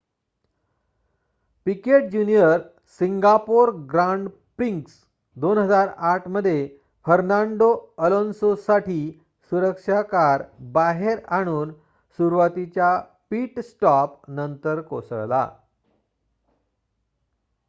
Picket 1.65 2.05
junior 2.11 2.61
Singapore 3.01 3.71
grand 3.91 4.29
prix 4.57 4.95
2008 5.37 6.27
मध्ये 6.27 6.55
Fernando 7.05 7.67
Alonso 7.99 8.53
साठी 8.63 8.99
सुरक्षा 9.51 10.01
कार 10.07 10.43
बाहेर 10.73 11.19
आणून 11.39 11.73
सुरवातीच्या 12.19 12.89
पिट 13.29 13.59
स्टॉप 13.61 14.17
नंतर 14.31 14.81
कोसळला 14.89 15.47